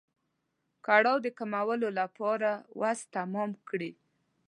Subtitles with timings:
[0.85, 3.91] کړاو د کمولو لپاره وس تمام کړي.